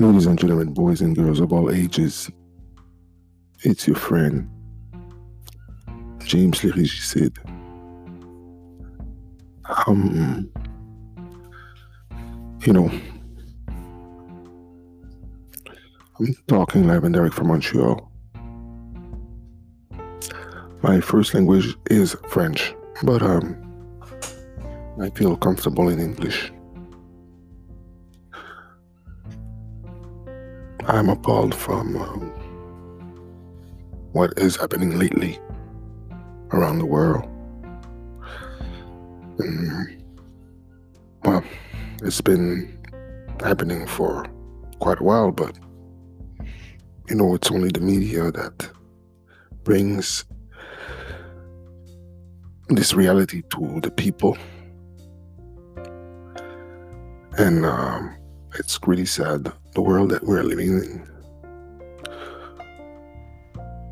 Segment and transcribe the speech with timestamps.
[0.00, 2.30] Ladies and gentlemen, boys and girls of all ages,
[3.64, 4.48] it's your friend
[6.22, 7.32] James Lerici said.
[9.88, 10.48] Um,
[12.64, 12.88] you know,
[16.20, 18.08] I'm talking live and direct from Montreal.
[20.82, 22.72] My first language is French,
[23.02, 23.56] but um,
[25.00, 26.52] I feel comfortable in English.
[30.88, 32.20] I'm appalled from um,
[34.12, 35.38] what is happening lately
[36.50, 37.28] around the world.
[39.38, 40.02] And,
[41.24, 41.44] well,
[42.02, 42.82] it's been
[43.44, 44.24] happening for
[44.78, 45.58] quite a while, but
[47.10, 48.70] you know, it's only the media that
[49.64, 50.24] brings
[52.68, 54.38] this reality to the people.
[57.36, 58.17] And um,
[58.58, 61.08] it's really sad the world that we're living in.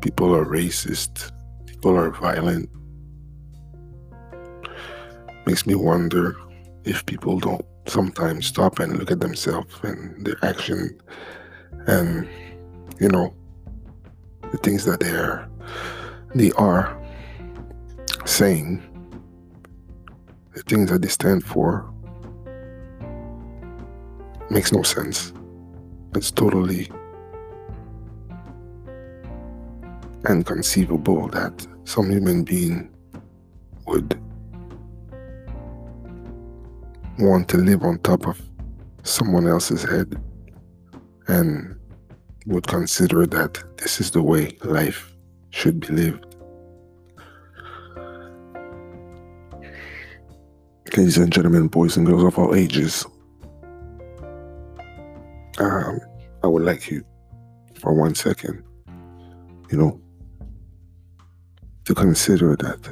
[0.01, 1.31] People are racist,
[1.65, 2.69] people are violent.
[5.45, 6.35] Makes me wonder
[6.83, 10.99] if people don't sometimes stop and look at themselves and their action
[11.87, 12.27] and
[12.99, 13.33] you know
[14.51, 15.49] the things that they are
[16.35, 17.01] they are
[18.25, 18.83] saying
[20.53, 21.89] the things that they stand for
[24.49, 25.33] makes no sense.
[26.15, 26.89] It's totally
[30.27, 32.89] inconceivable that some human being
[33.85, 34.19] would
[37.19, 38.41] want to live on top of
[39.03, 40.21] someone else's head
[41.27, 41.77] and
[42.45, 45.13] would consider that this is the way life
[45.49, 46.23] should be lived.
[50.95, 53.05] Ladies and gentlemen, boys and girls of all ages,
[56.47, 57.03] I would like you
[57.73, 58.63] for one second,
[59.69, 59.99] you know,
[61.83, 62.89] to consider that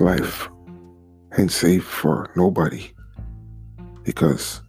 [0.00, 0.48] life
[1.36, 2.90] ain't safe for nobody
[4.04, 4.62] because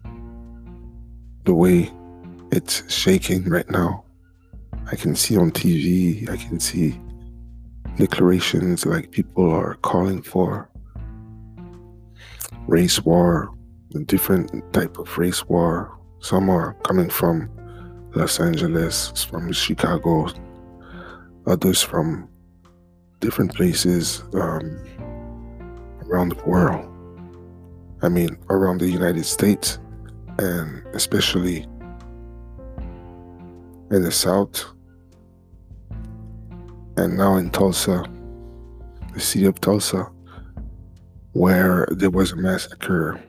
[1.46, 1.90] the way
[2.52, 4.04] it's shaking right now,
[4.92, 7.00] I can see on TV, I can see
[7.96, 10.68] declarations like people are calling for
[12.66, 13.50] race war,
[13.94, 15.96] a different type of race war.
[16.20, 17.50] Some are coming from
[18.14, 20.28] Los Angeles, from Chicago,
[21.46, 22.28] others from
[23.20, 24.78] different places um,
[26.06, 26.88] around the world.
[28.02, 29.78] I mean, around the United States,
[30.38, 31.66] and especially
[33.90, 34.64] in the South,
[36.96, 38.04] and now in Tulsa,
[39.12, 40.10] the city of Tulsa,
[41.32, 43.22] where there was a massacre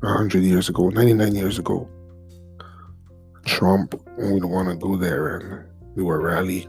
[0.00, 1.88] 100 years ago, 99 years ago.
[3.44, 6.68] Trump would want to go there and do a rally.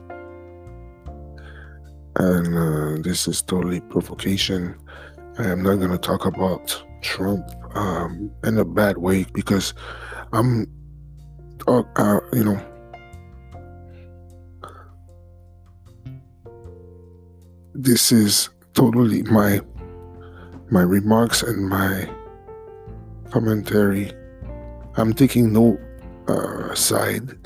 [2.15, 4.75] And uh, this is totally provocation.
[5.37, 7.43] I am not going to talk about Trump
[7.75, 9.73] um, in a bad way because
[10.31, 10.67] I'm,
[11.67, 12.65] uh, uh, you know,
[17.73, 19.61] this is totally my
[20.71, 22.09] my remarks and my
[23.29, 24.11] commentary.
[24.95, 25.77] I'm taking no
[26.27, 27.37] uh, side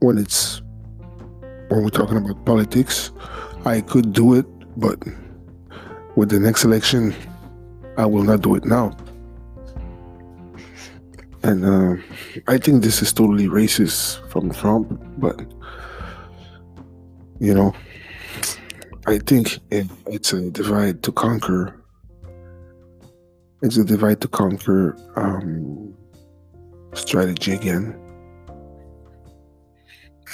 [0.00, 0.62] when it's
[1.68, 3.12] when we're talking about politics.
[3.64, 5.02] I could do it, but
[6.16, 7.14] with the next election,
[7.96, 8.96] I will not do it now.
[11.42, 12.02] And uh,
[12.46, 15.40] I think this is totally racist from Trump, but
[17.40, 17.74] you know,
[19.06, 21.84] I think it, it's a divide to conquer
[23.64, 25.94] it's a divide to conquer um,
[26.94, 28.00] strategy again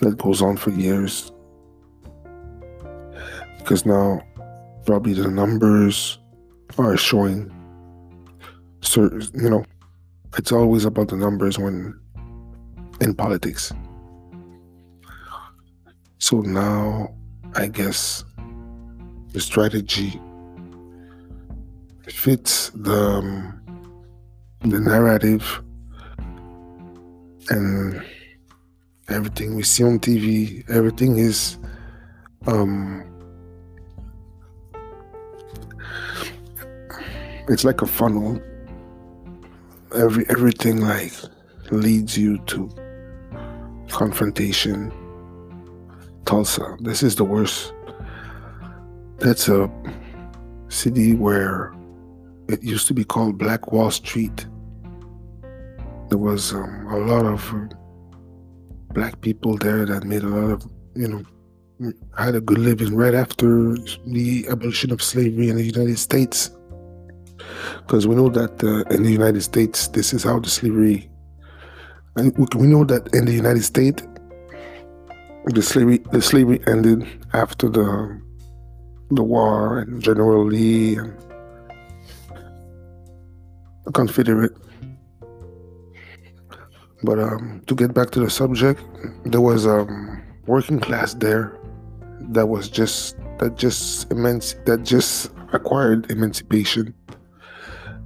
[0.01, 1.31] that goes on for years.
[3.59, 4.23] Because now
[4.87, 6.19] probably the numbers
[6.79, 7.55] are showing
[8.81, 9.65] certain you know
[10.39, 11.99] it's always about the numbers when
[13.01, 13.73] in politics.
[16.19, 17.15] So now
[17.55, 18.25] i guess
[19.33, 20.21] the strategy
[22.07, 23.61] fits the um,
[24.61, 25.63] the narrative
[27.51, 28.03] and
[29.09, 30.69] everything we see on TV.
[30.71, 31.59] Everything is
[32.47, 33.05] um,
[37.49, 38.41] it's like a funnel.
[39.95, 41.13] Every everything like
[41.71, 42.71] leads you to
[43.89, 44.93] confrontation.
[46.25, 46.77] Tulsa.
[46.81, 47.75] This is the worst.
[49.19, 49.69] That's a
[50.69, 51.75] city where
[52.49, 54.47] it used to be called Black Wall Street.
[56.11, 57.69] There was um, a lot of uh,
[58.93, 63.15] black people there that made a lot of, you know, had a good living right
[63.15, 63.77] after
[64.07, 66.51] the abolition of slavery in the United States.
[67.79, 71.09] Because we know that uh, in the United States, this is how the slavery,
[72.17, 74.03] and we know that in the United States,
[75.47, 78.21] the slavery the slavery ended after the
[79.11, 81.17] the war and General Lee and
[83.87, 84.57] the Confederate.
[87.03, 88.83] But um, to get back to the subject,
[89.25, 91.59] there was a um, working class there
[92.33, 96.95] that was just that just immense that just acquired emancipation.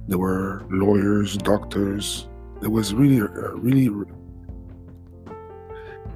[0.07, 2.27] There were lawyers, doctors.
[2.61, 3.89] There was really a really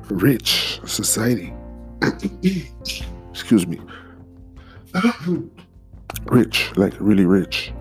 [0.10, 1.54] rich society.
[3.32, 3.82] Excuse me.
[6.26, 7.74] rich, like really rich.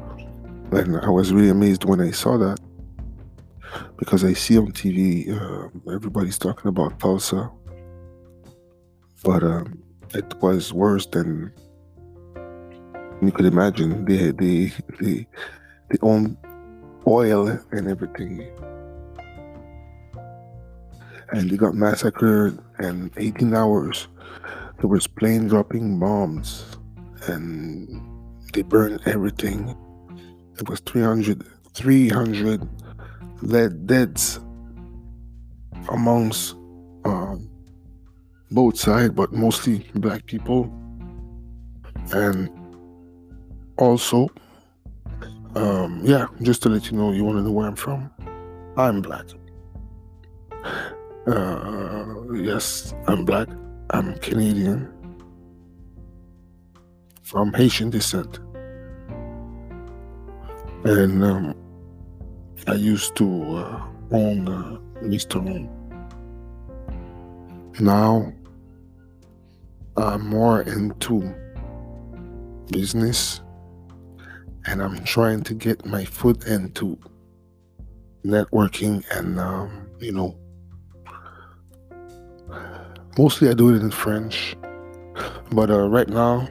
[0.73, 2.59] And I was really amazed when I saw that
[3.97, 7.51] because I see on TV uh, everybody's talking about Tulsa,
[9.25, 9.83] but um,
[10.15, 11.53] it was worse than
[13.21, 14.05] you could imagine.
[14.05, 15.27] They they they
[15.91, 16.37] they own
[17.07, 18.49] oil and everything,
[21.31, 22.59] and they got massacred.
[22.81, 24.07] And 18 hours,
[24.79, 26.79] there was plane dropping bombs,
[27.27, 27.89] and
[28.53, 29.77] they burned everything.
[30.61, 31.45] It was 300
[31.75, 32.69] 300
[33.47, 34.41] dead deaths
[35.91, 36.55] amongst
[37.05, 37.51] um,
[38.51, 40.73] both sides, but mostly black people.
[42.13, 42.51] And
[43.77, 44.29] also,
[45.55, 48.11] um, yeah, just to let you know, you want to know where I'm from?
[48.77, 49.27] I'm black.
[51.27, 53.49] Uh, yes, I'm black.
[53.91, 54.93] I'm Canadian
[57.23, 58.39] from Haitian descent.
[60.85, 61.55] And um,
[62.69, 63.25] I used to
[63.57, 65.71] uh, own a restaurant.
[67.81, 68.31] Now
[69.97, 71.35] I'm more into
[72.71, 73.41] business
[74.67, 76.99] and I'm trying to get my foot into
[78.23, 80.37] networking and, um, you know,
[83.17, 84.55] mostly I do it in French.
[85.53, 86.47] But uh, right now,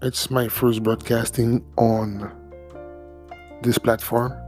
[0.00, 2.32] it's my first broadcasting on
[3.62, 4.41] this platform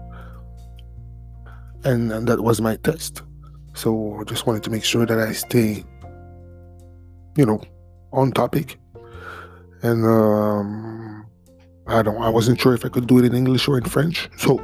[1.85, 3.23] and, and that was my test.
[3.75, 5.85] So I just wanted to make sure that I stay,
[7.37, 7.61] you know,
[8.13, 8.79] on topic.
[9.83, 11.27] And um,
[11.87, 14.31] I don't, I wasn't sure if I could do it in English or in French,
[14.39, 14.59] so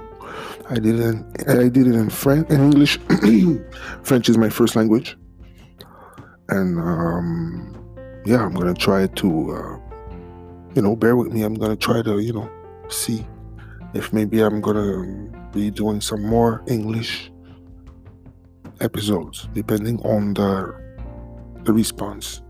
[0.71, 1.03] I did it.
[1.03, 2.99] In, I did it in French, English.
[4.03, 5.19] French is my first language,
[6.49, 7.77] and um,
[8.25, 9.79] yeah, I'm gonna try to, uh,
[10.75, 11.43] you know, bear with me.
[11.43, 12.51] I'm gonna try to, you know,
[12.89, 13.27] see
[13.93, 17.31] if maybe I'm gonna be doing some more English
[18.81, 20.75] episodes depending on the
[21.65, 22.43] the response.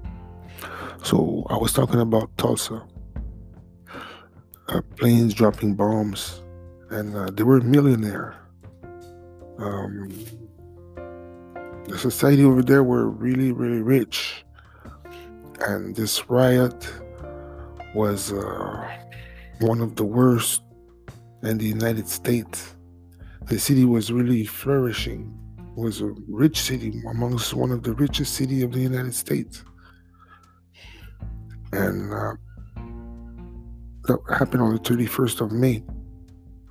[1.03, 2.87] So I was talking about Tulsa,
[4.69, 6.43] uh, planes dropping bombs,
[6.91, 8.37] and uh, they were millionaire.
[9.59, 10.11] Um,
[11.89, 14.45] the society over there were really really rich,
[15.61, 16.89] and this riot
[17.95, 18.89] was uh,
[19.61, 20.63] one of the worst
[21.43, 22.77] in the United States
[23.51, 28.35] the city was really flourishing it was a rich city amongst one of the richest
[28.35, 29.65] city of the united states.
[31.73, 32.35] And uh,
[34.05, 35.83] that happened on the 31st of may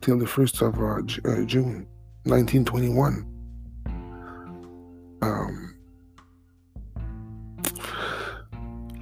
[0.01, 1.85] till the 1st of uh, J- uh, june
[2.23, 3.25] 1921
[5.21, 5.75] um,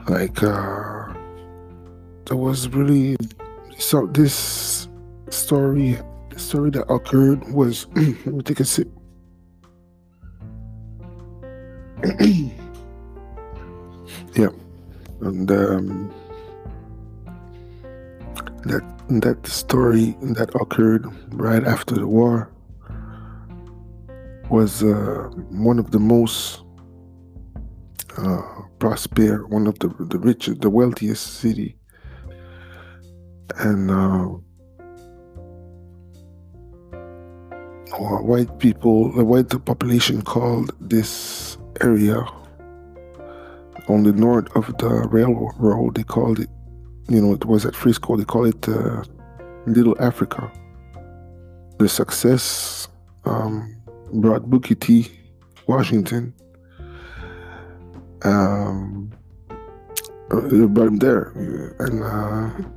[0.07, 1.13] like uh,
[2.25, 3.17] there was really
[3.77, 4.87] so this
[5.29, 5.99] story
[6.39, 8.87] story that occurred was let me take a sip.
[14.35, 14.49] yeah,
[15.21, 16.13] and um,
[18.65, 22.51] that that story that occurred right after the war
[24.49, 26.63] was uh, one of the most
[28.17, 28.41] uh,
[28.79, 31.77] prosper, one of the the richest, the wealthiest city,
[33.57, 34.29] and uh,
[37.95, 42.25] white people, the white population called this area
[43.87, 46.49] on the north of the railroad, they called it,
[47.09, 49.03] you know, it was at Frisco, they call it uh,
[49.65, 50.51] Little Africa.
[51.79, 52.87] The success
[53.25, 53.75] um,
[54.13, 55.11] brought Booker T.
[55.67, 56.33] Washington.
[58.23, 59.11] Um,
[60.31, 61.31] uh, brought him there,
[61.79, 62.67] and uh,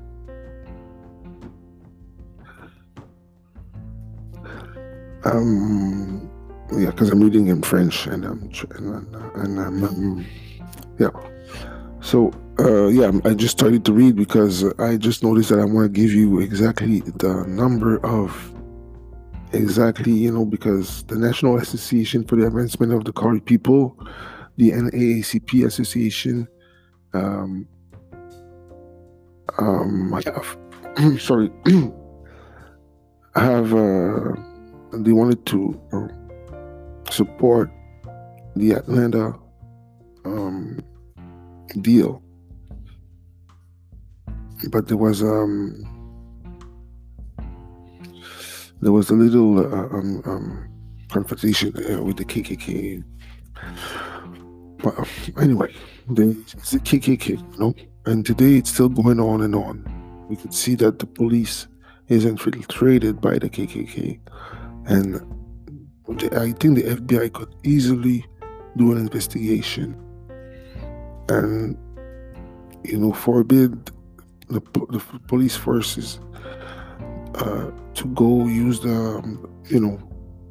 [5.24, 6.30] um,
[6.72, 10.26] yeah, because I'm reading in French and I'm and, and I'm um,
[10.98, 11.10] yeah.
[12.00, 15.92] So uh, yeah, I just started to read because I just noticed that I want
[15.92, 18.54] to give you exactly the number of
[19.52, 23.96] exactly you know because the National Association for the Advancement of the Colored People,
[24.56, 26.48] the NAACP Association,
[27.14, 27.66] um,
[29.58, 31.50] um, I have sorry,
[33.34, 34.32] I have uh,
[34.92, 35.80] they wanted to.
[35.92, 36.08] Uh,
[37.12, 37.70] support
[38.56, 39.34] the Atlanta
[40.24, 40.80] um,
[41.80, 42.22] deal,
[44.70, 45.86] but there was um,
[48.80, 50.68] there was a little uh, um, um,
[51.08, 53.04] confrontation uh, with the KKK.
[54.78, 55.04] But uh,
[55.38, 55.74] anyway,
[56.08, 57.74] the, it's the KKK, you know,
[58.06, 59.84] and today it's still going on and on.
[60.28, 61.66] We could see that the police
[62.08, 64.20] is infiltrated by the KKK,
[64.90, 65.20] and
[66.32, 68.26] I think the FBI could easily
[68.76, 69.94] do an investigation.
[71.28, 71.78] And,
[72.82, 73.92] you know, forbid
[74.48, 76.18] the, the police forces
[77.36, 79.96] uh, to go use the, um, you know,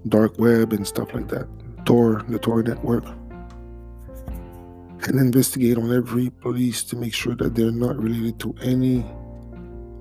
[0.08, 1.46] dark web and stuff like that,
[1.86, 3.06] Tor, the Tor network,
[5.06, 9.00] and investigate on every police to make sure that they're not related to any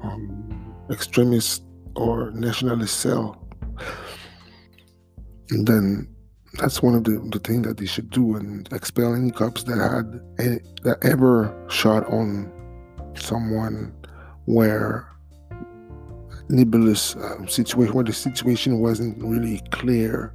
[0.05, 1.65] um, extremist
[1.97, 3.45] or nationalist cell
[5.51, 6.09] and then
[6.55, 9.79] that's one of the, the things that they should do and expel any cops that
[9.79, 12.51] had any, that ever shot on
[13.15, 13.95] someone
[14.47, 15.07] where
[16.49, 20.35] nebulous um, situation where the situation wasn't really clear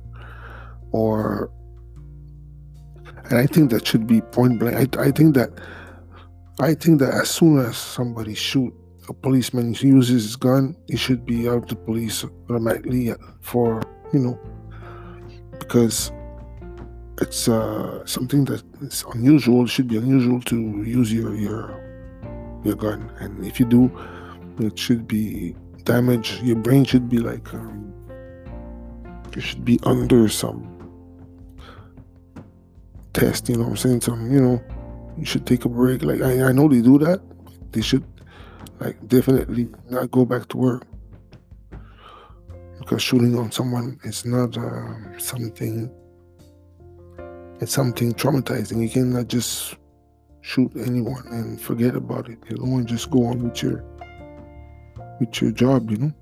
[0.91, 1.51] or
[3.25, 4.97] and I think that should be point blank.
[4.97, 5.49] I, I think that
[6.59, 8.73] I think that as soon as somebody shoot
[9.09, 13.81] a policeman uses his gun, he should be out the police automatically for
[14.13, 14.39] you know
[15.63, 16.11] because
[17.21, 19.63] it's uh, something that is unusual.
[19.63, 21.79] It should be unusual to use your your
[22.63, 23.91] your gun, and if you do,
[24.59, 26.43] it should be damaged.
[26.43, 27.93] Your brain should be like um,
[29.35, 30.67] you should be under some
[33.13, 33.49] test.
[33.49, 34.01] You know what I'm saying?
[34.01, 34.61] Some you know
[35.17, 36.03] you should take a break.
[36.03, 37.21] Like I, I know they do that.
[37.71, 38.03] They should
[38.79, 40.83] like definitely not go back to work
[42.83, 45.89] because shooting on someone is not uh, something
[47.61, 48.81] it's something traumatizing.
[48.81, 49.77] You cannot just
[50.41, 52.37] shoot anyone and forget about it.
[52.49, 53.85] You don't want to just go on with your
[55.19, 56.13] with your job you know?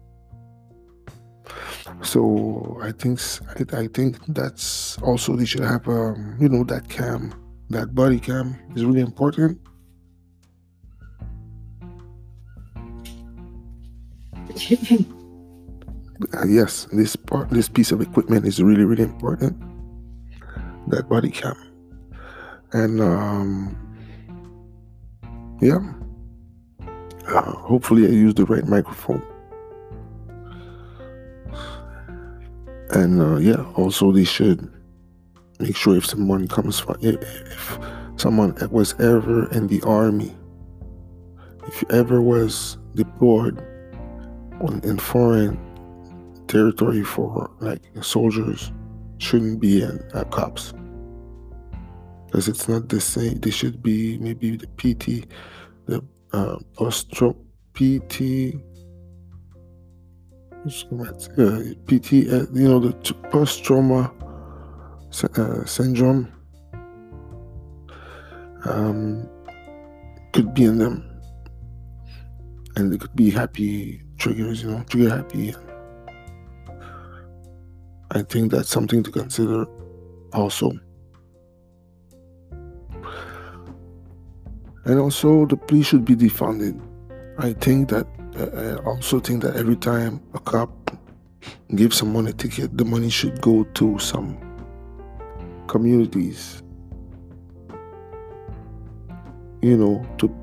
[2.03, 3.19] So i think
[3.73, 7.33] i, think that's also they should have um, you know that cam
[7.69, 9.59] that body cam is really important
[16.47, 19.59] yes, this part, this piece of equipment is really, really important.
[20.87, 21.55] That body cam,
[22.73, 23.77] and um,
[25.61, 25.79] yeah,
[27.27, 29.21] uh, hopefully I use the right microphone.
[32.91, 34.69] And uh, yeah, also they should
[35.59, 37.79] make sure if someone comes from, if
[38.17, 40.35] someone was ever in the army,
[41.67, 43.59] if you ever was deployed
[44.59, 45.57] on, in foreign
[46.51, 48.71] territory for like soldiers
[49.19, 50.73] shouldn't be in uh, cops
[52.25, 53.39] because it's not the same.
[53.39, 55.27] They should be maybe the PT,
[55.85, 56.03] the
[56.33, 57.35] uh, ostro
[57.73, 58.55] PT.
[60.63, 62.93] Uh, PT, uh, you know, the
[63.31, 64.13] post trauma
[65.35, 66.31] uh, syndrome
[68.65, 69.27] um,
[70.33, 71.03] could be in them,
[72.75, 75.55] and they could be happy triggers, you know, trigger happy.
[78.13, 79.65] I think that's something to consider
[80.33, 80.71] also.
[84.83, 86.79] And also, the police should be defunded.
[87.37, 90.97] I think that uh, I also think that every time a cop
[91.75, 94.37] gives someone a ticket, the money should go to some
[95.67, 96.61] communities.
[99.61, 100.35] You know, to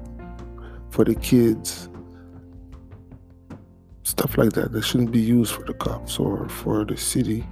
[0.91, 1.91] for the kids,
[4.05, 4.73] stuff like that.
[4.73, 7.45] That shouldn't be used for the cops or for the city.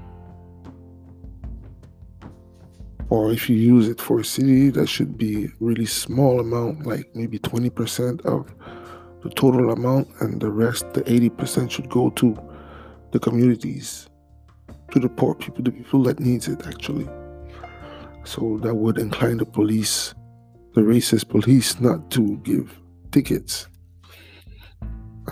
[3.08, 7.08] Or if you use it for a city that should be really small amount like
[7.14, 8.52] maybe 20% of
[9.22, 12.36] the total amount and the rest the 80% should go to
[13.12, 14.08] the communities
[14.90, 17.08] to the poor people the people that needs it actually.
[18.24, 20.14] So that would incline the police
[20.74, 22.78] the racist police not to give
[23.10, 23.68] tickets.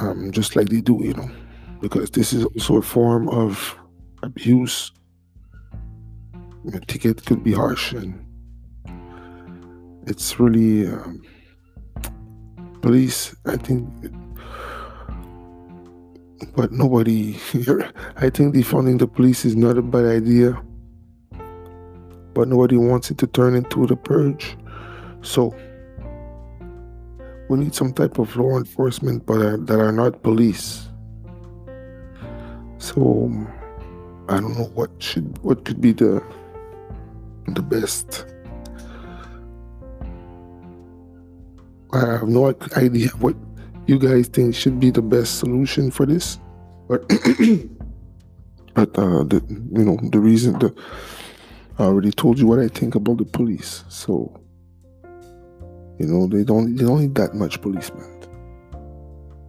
[0.00, 1.31] Um, just like they do you know
[1.81, 3.76] because this is also a form of
[4.23, 4.90] abuse
[6.73, 8.25] a ticket could be harsh and
[10.06, 11.23] it's really um,
[12.80, 13.88] police i think
[16.56, 17.35] but nobody
[18.16, 20.62] i think defunding the police is not a bad idea
[22.35, 24.56] but nobody wants it to turn into the purge.
[25.23, 25.54] So
[27.49, 30.88] we need some type of law enforcement but uh, that are not police.
[32.78, 33.30] So
[34.28, 36.23] i don't know what should what could be the
[37.49, 38.27] the best.
[41.93, 43.37] I have no idea what
[43.87, 46.39] you guys think should be the best solution for this
[46.89, 47.07] but
[48.75, 50.57] but uh the you know the reason
[51.79, 54.41] i already told you what i think about the police so
[55.99, 58.11] you know they don't they don't need that much policemen.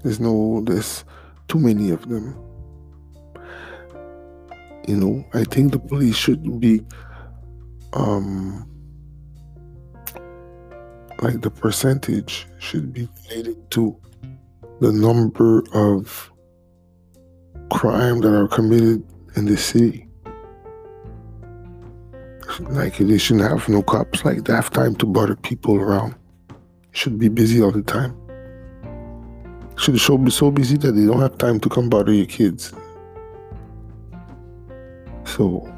[0.04, 1.04] There's no there's
[1.48, 2.38] too many of them.
[4.88, 6.82] You know i think the police should be
[7.96, 8.70] um
[11.22, 13.98] like the percentage should be related to
[14.82, 16.32] the number of
[17.72, 19.04] crime that are committed
[19.36, 20.08] in the city.
[22.60, 26.16] Like they shouldn't have no cops like they have time to bother people around.
[26.92, 28.16] Should be busy all the time.
[29.78, 32.74] Should show be so busy that they don't have time to come bother your kids.
[35.25, 35.75] So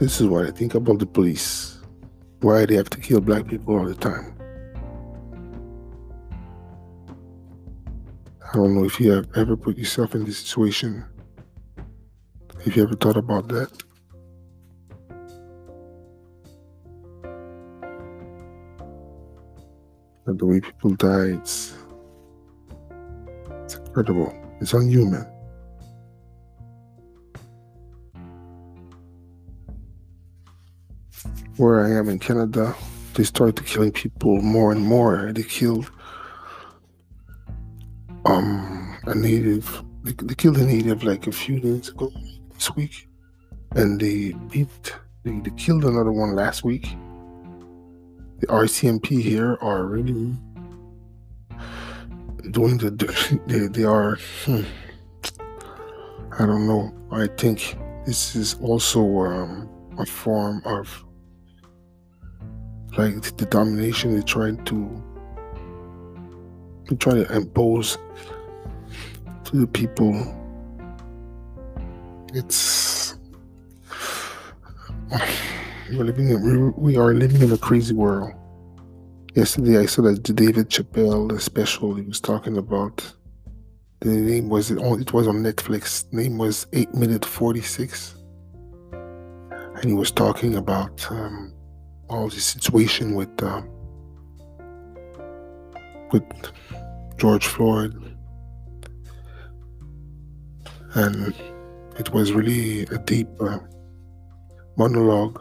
[0.00, 1.78] this is what I think about the police.
[2.40, 4.34] Why they have to kill black people all the time.
[8.42, 11.04] I don't know if you have ever put yourself in this situation.
[12.64, 13.70] If you ever thought about that.
[20.24, 21.74] But the way people die, it's,
[23.64, 24.34] it's incredible.
[24.62, 25.26] It's unhuman.
[31.60, 32.74] Where I am in Canada,
[33.12, 35.30] they started killing people more and more.
[35.30, 35.90] They killed
[38.24, 39.84] um a native.
[40.02, 42.10] They, they killed a native like a few days ago
[42.54, 43.06] this week,
[43.72, 44.96] and they beat.
[45.22, 46.96] They, they killed another one last week.
[48.38, 50.32] The RCMP here are really
[52.52, 52.90] doing the.
[53.46, 54.16] They they are.
[54.46, 54.62] Hmm,
[56.38, 56.90] I don't know.
[57.12, 59.68] I think this is also um,
[59.98, 61.04] a form of
[62.96, 65.02] like the domination they're trying to
[66.88, 67.98] they try to impose
[69.44, 70.12] to the people.
[72.32, 73.16] It's
[75.92, 78.32] we're living in, we are living in a crazy world.
[79.34, 83.14] Yesterday I saw that David Chappelle special he was talking about
[84.00, 86.08] the name was it on it was on Netflix.
[86.10, 88.14] The name was eight minute forty six.
[88.92, 91.52] And he was talking about um,
[92.10, 93.62] all the situation with uh,
[96.12, 96.24] with
[97.16, 97.94] George Floyd,
[100.94, 101.34] and
[101.98, 103.58] it was really a deep uh,
[104.76, 105.40] monologue.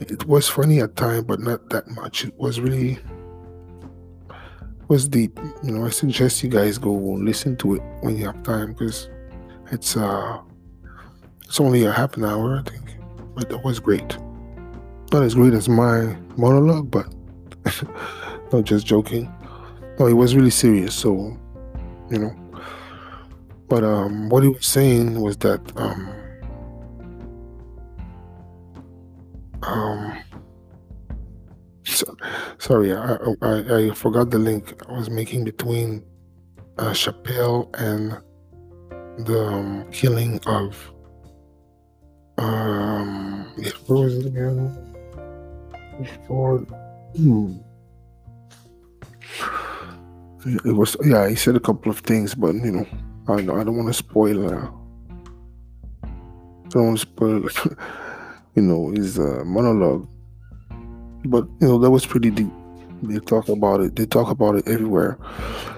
[0.00, 2.24] It was funny at times, but not that much.
[2.24, 2.98] It was really
[4.86, 5.38] was deep.
[5.64, 9.10] You know, I suggest you guys go listen to it when you have time because
[9.70, 10.38] it's uh
[11.44, 12.96] it's only a half an hour, I think,
[13.34, 14.16] but that was great.
[15.12, 17.06] Not as great as my monologue, but
[18.52, 19.32] not just joking.
[19.98, 20.94] No, he was really serious.
[20.94, 21.36] So,
[22.10, 22.34] you know,
[23.68, 26.12] but um, what he was saying was that um,
[29.62, 30.18] um,
[31.84, 32.16] so,
[32.58, 36.04] sorry, I, I I forgot the link I was making between
[36.78, 38.18] uh, Chappelle and
[39.26, 40.92] the um, killing of
[42.38, 44.87] um, yeah, was it again?
[46.26, 46.58] For
[47.16, 47.56] hmm.
[50.64, 51.28] it was yeah.
[51.28, 52.86] He said a couple of things, but you know,
[53.28, 54.46] I don't, I don't want to spoil.
[54.46, 54.70] Uh,
[56.70, 57.48] don't want to spoil,
[58.54, 60.08] you know, his uh, monologue.
[61.24, 62.50] But you know, that was pretty deep.
[63.02, 63.96] They talk about it.
[63.96, 65.18] They talk about it everywhere.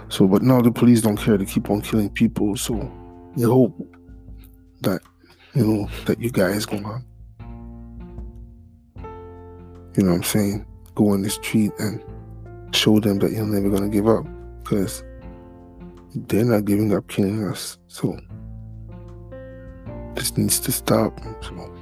[0.08, 1.36] So, but now the police don't care.
[1.36, 2.56] They keep on killing people.
[2.56, 2.80] So,
[3.36, 3.76] I hope
[4.82, 5.00] that
[5.54, 7.02] you know that you guys gonna,
[9.96, 12.02] you know, what I'm saying, go on the street and
[12.72, 14.26] show them that you're never gonna give up
[14.62, 15.02] because
[16.14, 17.78] they're not giving up killing us.
[17.88, 18.18] So
[20.14, 21.18] this needs to stop.
[21.42, 21.72] So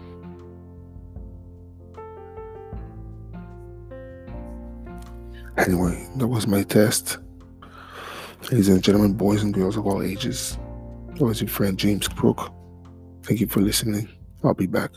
[5.56, 7.18] anyway, that was my test.
[8.50, 10.56] Ladies and gentlemen, boys and girls of all ages.
[11.16, 12.52] That was your friend James Crook.
[13.24, 14.08] Thank you for listening.
[14.44, 14.92] I'll be back.